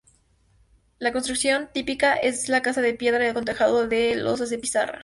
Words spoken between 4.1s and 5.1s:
losas de pizarra.